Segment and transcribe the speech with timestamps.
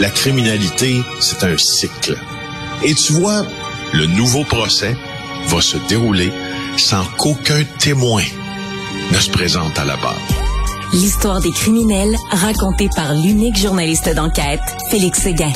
[0.00, 2.16] la criminalité, c'est un cycle.
[2.84, 3.46] Et tu vois,
[3.92, 4.94] le nouveau procès
[5.48, 6.30] va se dérouler
[6.76, 8.22] sans qu'aucun témoin
[9.12, 10.20] ne se présente à la barre.
[10.92, 14.60] L'histoire des criminels racontée par l'unique journaliste d'enquête,
[14.90, 15.52] Félix Séguin.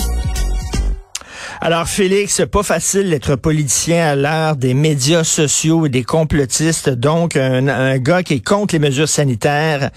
[1.63, 6.89] Alors, Félix, pas facile d'être politicien à l'heure des médias sociaux et des complotistes.
[6.89, 9.91] Donc, un, gars qui est contre les mesures sanitaires,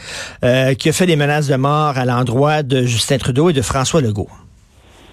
[0.43, 3.61] euh, qui a fait des menaces de mort à l'endroit de Justin Trudeau et de
[3.61, 4.27] François Legault.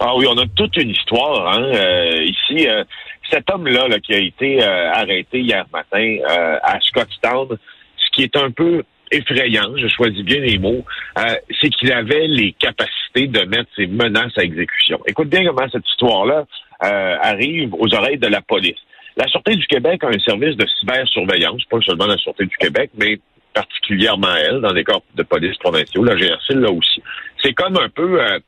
[0.01, 2.67] Ah oui, on a toute une histoire hein, euh, ici.
[2.67, 2.85] Euh,
[3.31, 6.17] cet homme-là là, qui a été arrêté hier matin
[6.65, 7.47] à Scottstown,
[7.97, 10.85] ce qui est un peu effrayant, je choisis bien les mots,
[11.19, 15.01] euh, c'est qu'il avait les capacités de mettre ses menaces à exécution.
[15.07, 16.47] Écoute bien comment cette histoire-là
[16.85, 18.79] euh, arrive aux oreilles de la police.
[19.17, 22.91] La Sûreté du Québec a un service de cybersurveillance, pas seulement la Sûreté du Québec,
[22.99, 23.19] mais
[23.53, 27.03] particulièrement elle, dans les corps de police provinciaux, la GRC là aussi.
[27.43, 28.39] C'est comme un peu euh,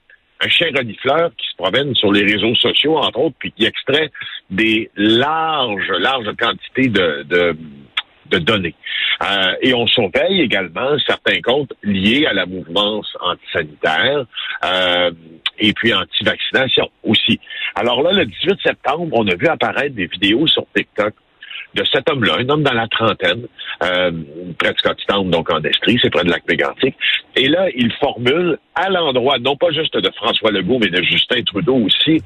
[0.45, 4.11] un chien renifleur qui se promène sur les réseaux sociaux, entre autres, puis qui extrait
[4.51, 7.57] des larges, larges quantités de, de
[8.33, 8.75] de données.
[9.23, 14.25] Euh, et on surveille également certains comptes liés à la mouvance antisanitaire
[14.65, 15.11] euh,
[15.59, 17.39] et puis anti-vaccination aussi.
[17.75, 21.15] Alors là, le 18 septembre, on a vu apparaître des vidéos sur TikTok
[21.75, 23.47] de cet homme-là, un homme dans la trentaine,
[23.83, 24.13] euh,
[24.59, 26.95] près de Scottsdale, donc en Estrie, c'est près de lac mégantic
[27.37, 31.43] Et là, il formule à l'endroit, non pas juste de François Legault, mais de Justin
[31.43, 32.23] Trudeau aussi,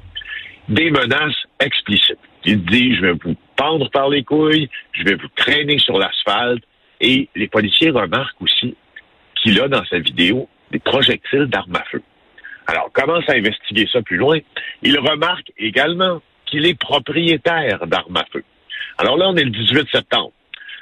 [0.69, 2.19] des menaces explicites.
[2.44, 6.62] Il dit, je vais vous pendre par les couilles, je vais vous traîner sur l'asphalte.
[7.00, 8.75] Et les policiers remarquent aussi
[9.42, 12.03] qu'il a dans sa vidéo des projectiles d'armes à feu.
[12.66, 14.38] Alors, commence à investiguer ça plus loin.
[14.83, 18.42] Il remarque également qu'il est propriétaire d'armes à feu.
[18.98, 20.33] Alors là, on est le 18 septembre.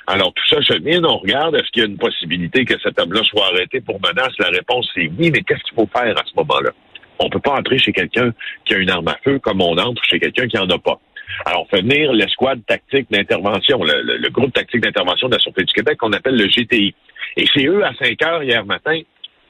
[0.07, 3.23] Alors, tout ça chemine, on regarde, est-ce qu'il y a une possibilité que cet homme-là
[3.25, 4.35] soit arrêté pour menace?
[4.39, 6.71] La réponse, c'est oui, mais qu'est-ce qu'il faut faire à ce moment-là?
[7.19, 8.33] On peut pas entrer chez quelqu'un
[8.67, 11.01] qui a une arme à feu comme on entre chez quelqu'un qui en a pas.
[11.47, 15.73] Alors, on fait venir l'escouade tactique d'intervention, le, groupe tactique d'intervention de la Sûreté du
[15.73, 16.95] Québec qu'on appelle le GTI.
[17.37, 19.01] Et c'est eux, à 5 heures hier matin,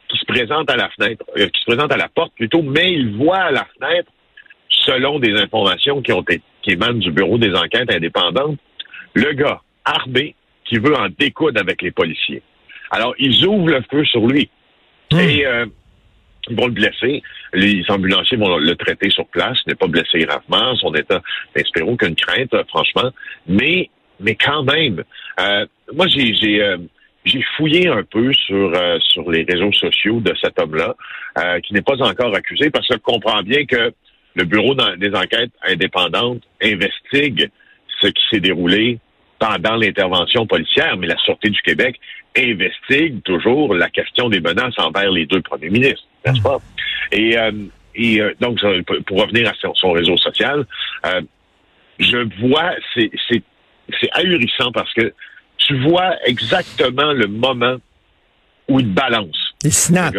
[0.09, 2.93] qui se présentent à la fenêtre, euh, qui se présentent à la porte plutôt, mais
[2.93, 4.11] ils voient à la fenêtre,
[4.69, 8.58] selon des informations qui ont été, qui émanent du Bureau des enquêtes indépendantes,
[9.14, 12.42] le gars armé qui veut en découdre avec les policiers.
[12.91, 14.48] Alors, ils ouvrent le feu sur lui.
[15.12, 15.19] Hmm.
[15.19, 15.66] Et euh,
[16.48, 17.22] ils vont le blesser.
[17.52, 19.58] Les ambulanciers vont le traiter sur place.
[19.66, 20.75] Il n'est pas blessé gravement.
[20.76, 21.22] Son état,
[21.54, 23.10] espérons qu'une crainte, franchement.
[23.46, 25.02] Mais, mais quand même,
[25.41, 26.78] euh, moi, j'ai, j'ai, euh,
[27.25, 30.94] j'ai fouillé un peu sur, euh, sur les réseaux sociaux de cet homme-là,
[31.64, 33.92] qui n'est pas encore accusé, parce que je comprends bien que
[34.34, 37.50] le Bureau des enquêtes indépendantes investigue
[38.00, 38.99] ce qui s'est déroulé
[39.39, 42.00] pendant l'intervention policière, mais la Sûreté du Québec
[42.37, 46.59] investigue toujours la question des menaces envers les deux premiers ministres, n'est-ce pas?
[47.12, 47.53] Et, euh,
[47.94, 48.59] et euh, donc,
[49.06, 50.67] pour revenir à son, réseau social,
[51.06, 51.21] euh,
[51.99, 53.43] je vois, c'est, c'est,
[54.00, 55.12] c'est ahurissant parce que
[55.59, 57.77] tu vois exactement le moment
[58.69, 59.55] où il balance.
[59.62, 60.15] Il snap.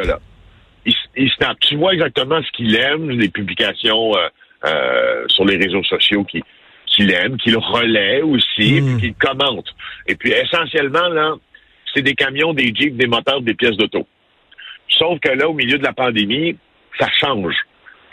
[0.86, 1.60] Il, il snap.
[1.60, 4.12] Tu vois exactement ce qu'il aime, les publications
[5.28, 6.42] sur les réseaux sociaux qui,
[6.88, 9.00] qu'il aime, qu'il relaie aussi, mm.
[9.00, 9.68] qu'il commente.
[10.08, 11.36] Et puis essentiellement, là,
[11.94, 14.08] c'est des camions, des jeeps, des moteurs, des pièces d'auto.
[14.90, 16.58] Sauf que là, au milieu de la pandémie,
[17.00, 17.56] ça change.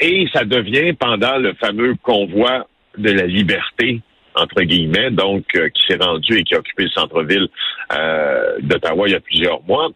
[0.00, 2.66] Et ça devient pendant le fameux convoi
[2.98, 4.00] de la liberté,
[4.34, 7.48] entre guillemets, donc euh, qui s'est rendu et qui a occupé le centre-ville
[7.92, 9.90] euh, d'Ottawa il y a plusieurs mois,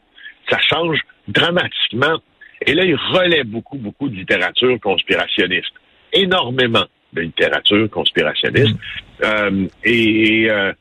[0.49, 2.19] ça change dramatiquement.
[2.63, 5.73] Et là, il relaie beaucoup, beaucoup de littérature conspirationniste.
[6.13, 8.75] Énormément de littérature conspirationniste.
[8.75, 9.25] Mm.
[9.25, 10.73] Euh, et, euh,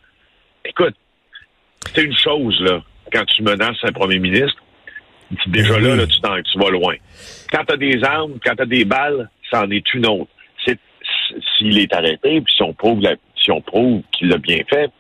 [0.63, 0.95] écoute,
[1.93, 4.61] c'est une chose, là, quand tu menaces un premier ministre,
[5.47, 6.95] déjà là, là tu, tu vas loin.
[7.51, 10.31] Quand tu as des armes, quand tu as des balles, c'en est une autre.
[11.57, 13.01] S'il est arrêté, puis si on prouve,
[13.35, 14.91] si on prouve qu'il l'a bien fait,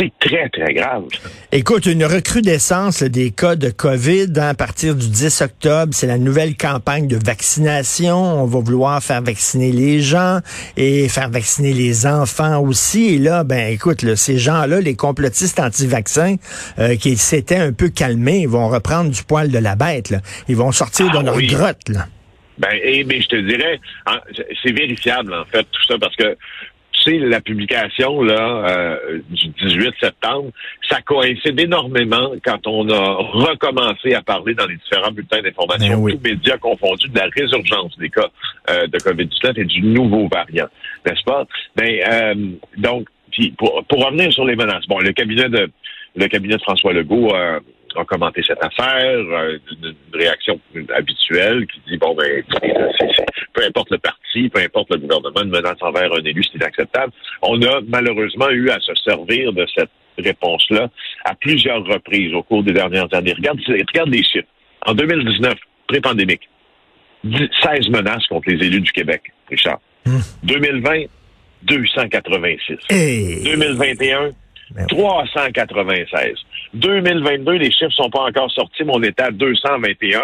[0.00, 1.04] c'est très, très grave.
[1.52, 6.16] Écoute, une recrudescence des cas de COVID hein, à partir du 10 octobre, c'est la
[6.16, 8.16] nouvelle campagne de vaccination.
[8.16, 10.38] On va vouloir faire vacciner les gens
[10.76, 13.14] et faire vacciner les enfants aussi.
[13.14, 16.36] Et là, ben écoute, ces gens-là, les complotistes anti-vaccins,
[16.78, 20.14] euh, qui s'étaient un peu calmés, ils vont reprendre du poil de la bête.
[20.48, 21.88] Ils vont sortir ah de leur grotte.
[21.88, 22.06] Là.
[22.60, 23.80] Ben, et, mais je te dirais,
[24.62, 26.36] c'est vérifiable en fait tout ça parce que
[27.02, 30.50] sais, la publication là euh, du 18 septembre,
[30.88, 36.12] ça coïncide énormément quand on a recommencé à parler dans les différents bulletins d'information, ben
[36.12, 38.28] tous médias confondus, de la résurgence des cas
[38.70, 40.68] euh, de COVID-19 et du nouveau variant,
[41.06, 41.46] n'est-ce pas?
[41.76, 42.34] Ben, euh,
[42.76, 43.08] donc,
[43.56, 45.70] pour, pour revenir sur les menaces, bon, le cabinet de
[46.16, 47.32] le cabinet de François Legault
[47.96, 50.60] a commenté cette affaire, euh, une, réaction
[50.94, 52.42] habituelle qui dit bon ben
[53.52, 57.12] peu importe le parti, peu importe le gouvernement, une menace envers un élu, c'est inacceptable.
[57.42, 60.90] On a malheureusement eu à se servir de cette réponse-là
[61.24, 63.32] à plusieurs reprises au cours des dernières années.
[63.32, 64.48] Regarde, regarde les chiffres.
[64.86, 65.54] En 2019,
[65.86, 66.48] pré-pandémique,
[67.24, 69.80] 16 menaces contre les élus du Québec, Richard.
[70.42, 71.04] 2020,
[71.62, 72.78] 286.
[73.44, 74.30] 2021,
[74.88, 76.34] 396.
[76.74, 80.20] 2022, les chiffres sont pas encore sortis, mais on était à 221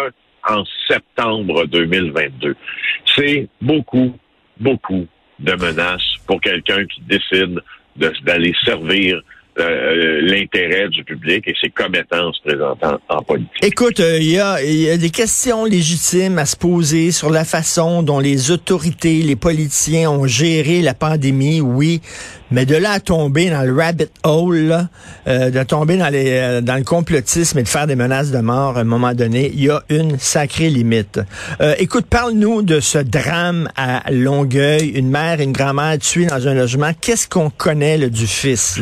[0.47, 2.55] en septembre 2022.
[3.15, 4.17] C'est beaucoup,
[4.59, 5.07] beaucoup
[5.39, 7.61] de menaces pour quelqu'un qui décide
[7.95, 9.21] d'aller servir
[9.59, 13.63] euh, l'intérêt du public et ses commettances présentant en politique.
[13.63, 17.43] Écoute, euh, il y, a, y, a, des questions légitimes à se poser sur la
[17.43, 22.01] façon dont les autorités, les politiciens ont géré la pandémie, oui,
[22.51, 24.87] mais de là à tomber dans le rabbit hole,
[25.27, 28.39] euh, de tomber dans, les, euh, dans le complotisme et de faire des menaces de
[28.39, 31.19] mort à un moment donné, il y a une sacrée limite.
[31.61, 36.47] Euh, écoute, parle-nous de ce drame à Longueuil, une mère et une grand-mère tuées dans
[36.47, 36.91] un logement.
[36.99, 38.79] Qu'est-ce qu'on connaît là, du fils?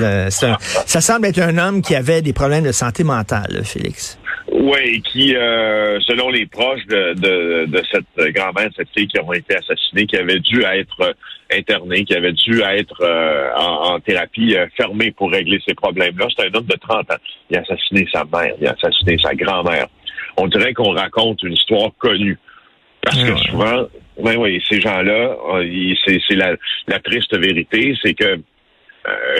[0.85, 4.19] Ça semble être un homme qui avait des problèmes de santé mentale, Félix.
[4.51, 9.23] Oui, qui, euh, selon les proches de, de, de cette grand-mère, cette fille qui a
[9.35, 11.15] été assassinée, qui avait dû être
[11.51, 16.27] internée, qui avait dû être euh, en, thérapie euh, fermée pour régler ces problèmes-là.
[16.35, 17.17] C'est un homme de 30 ans.
[17.49, 19.87] Il a assassiné sa mère, il a assassiné sa grand-mère.
[20.37, 22.37] On dirait qu'on raconte une histoire connue.
[23.01, 25.35] Parce que souvent, oui, oui, ces gens-là,
[26.07, 26.55] c'est la,
[26.87, 28.39] la, triste vérité, c'est que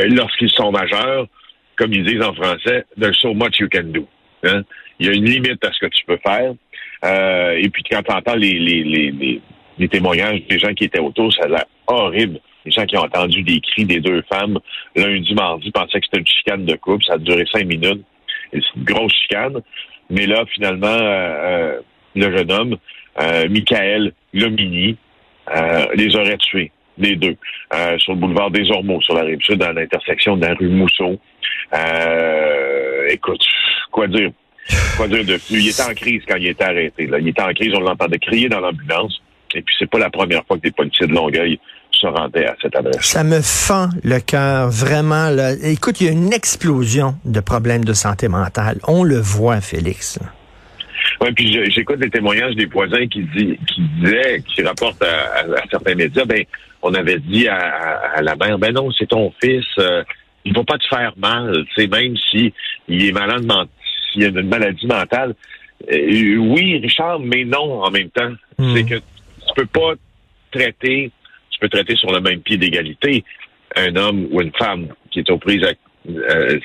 [0.09, 1.27] lorsqu'ils sont majeurs,
[1.75, 4.07] comme ils disent en français, there's so much you can do.
[4.43, 4.63] Hein?
[4.99, 6.53] Il y a une limite à ce que tu peux faire.
[7.03, 9.41] Euh, et puis quand tu entends les,
[9.91, 12.39] témoignages des gens qui étaient autour, ça a l'air horrible.
[12.65, 14.59] Les gens qui ont entendu des cris des deux femmes
[14.95, 17.03] lundi, mardi, pensaient que c'était une chicane de couple.
[17.05, 18.03] Ça a duré cinq minutes.
[18.51, 19.61] C'est une grosse chicane.
[20.09, 21.81] Mais là, finalement, euh, euh
[22.15, 22.77] le jeune homme,
[23.21, 24.95] euh, Michael Lomini,
[25.53, 27.35] euh, les aurait tués, les deux,
[27.73, 30.69] euh, sur le boulevard des Ormeaux, sur la rive sud, à l'intersection de la rue
[30.69, 31.19] Mousseau.
[33.09, 33.43] écoute,
[33.91, 34.31] quoi dire?
[34.97, 35.61] Quoi dire de plus?
[35.61, 37.05] Il était en crise quand il était arrêté.
[37.07, 37.19] Là.
[37.19, 39.21] Il était en crise, on l'entendait crier dans l'ambulance.
[39.53, 41.59] Et puis, c'est pas la première fois que des policiers de Longueuil
[41.91, 43.01] se rendaient à cette adresse.
[43.01, 45.29] Ça me fend le cœur, vraiment.
[45.29, 45.53] Là.
[45.63, 48.79] Écoute, il y a une explosion de problèmes de santé mentale.
[48.87, 50.19] On le voit, Félix.
[51.21, 55.95] Oui, puis j'écoute des témoignages des voisins qui, dit, qui disaient, qui rapportent à, certains
[55.95, 56.43] médias, ben,
[56.85, 60.03] on avait dit à, la mère, ben non, c'est ton fils, euh,
[60.45, 62.53] il ne va pas te faire mal, tu même si
[62.87, 63.67] il est malade mental
[64.15, 65.35] il y a une maladie mentale.
[65.91, 68.31] Euh, oui, Richard, mais non en même temps.
[68.57, 68.73] Hmm.
[68.73, 69.93] C'est que tu peux pas
[70.51, 71.11] traiter,
[71.49, 73.23] tu peux traiter sur le même pied d'égalité
[73.75, 75.77] un homme ou une femme qui est aux prises avec
[76.07, 76.59] euh,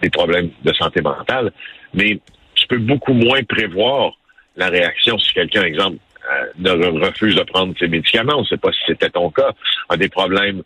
[0.00, 1.52] des problèmes de santé mentale,
[1.92, 2.18] mais
[2.54, 4.12] tu peux beaucoup moins prévoir
[4.56, 5.98] la réaction si quelqu'un, exemple,
[6.30, 8.34] euh, ne refuse de prendre ses médicaments.
[8.36, 9.50] On ne sait pas si c'était ton cas,
[9.88, 10.62] a des problèmes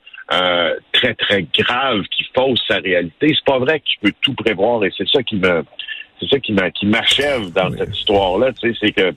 [0.93, 3.29] très très graves qui faussent sa réalité.
[3.35, 5.65] C'est pas vrai que tu peux tout prévoir et c'est ça qui me
[6.21, 6.53] c'est ça qui
[6.87, 9.15] m'achève dans cette histoire-là, tu sais, c'est que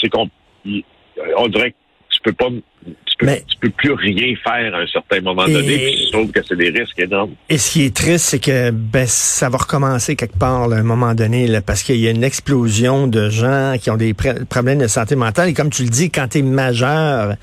[0.00, 0.30] c'est qu'on
[1.36, 1.76] on dirait que
[2.22, 2.48] peux pas
[3.06, 5.96] tu peux, peux plus rien faire à un certain moment donné.
[6.06, 7.32] je trouve que c'est des risques énormes.
[7.48, 10.82] Et ce qui est triste, c'est que ben, ça va recommencer quelque part à un
[10.82, 14.78] moment donné, là, parce qu'il y a une explosion de gens qui ont des problèmes
[14.78, 15.50] de santé mentale.
[15.50, 17.34] Et comme tu le dis, quand tu es majeur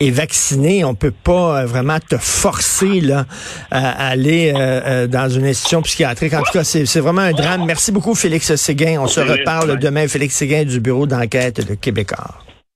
[0.00, 3.26] et vacciné, on peut pas euh, vraiment te forcer là,
[3.70, 6.34] à aller euh, euh, dans une institution psychiatrique.
[6.34, 7.64] En tout cas, c'est vraiment un drame.
[7.66, 9.00] Merci beaucoup, Félix Séguin.
[9.00, 10.08] On se reparle demain.
[10.08, 12.44] Félix Séguin du bureau d'enquête de Québécois.